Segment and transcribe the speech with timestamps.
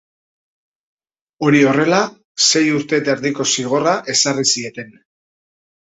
[1.47, 1.99] Hori horrela,
[2.47, 4.91] sei urte eta erdiko zigorra ezarri zieten.